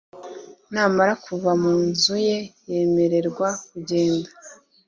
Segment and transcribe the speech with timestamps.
[0.73, 2.37] Namara kuva mu nzu ye
[2.69, 4.29] yemererwa kugenda